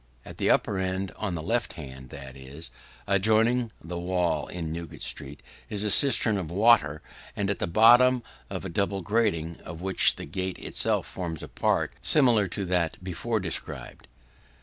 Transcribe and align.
At 0.25 0.39
the 0.39 0.49
upper 0.49 0.79
end, 0.79 1.11
on 1.15 1.35
the 1.35 1.43
left 1.43 1.73
hand 1.73 2.09
that 2.09 2.35
is, 2.35 2.71
adjoining 3.05 3.71
the 3.83 3.99
wall 3.99 4.47
in 4.47 4.73
Newgate 4.73 5.03
street 5.03 5.43
is 5.69 5.83
a 5.83 5.91
cistern 5.91 6.39
of 6.39 6.49
water, 6.49 7.03
and 7.35 7.51
at 7.51 7.59
the 7.59 7.67
bottom 7.67 8.23
a 8.49 8.59
double 8.67 9.03
grating 9.03 9.57
(of 9.61 9.79
which 9.79 10.15
the 10.15 10.25
gate 10.25 10.57
itself 10.57 11.05
forms 11.05 11.43
a 11.43 11.47
part) 11.47 11.93
similar 12.01 12.47
to 12.47 12.65
that 12.65 13.03
before 13.03 13.39
described. 13.39 14.07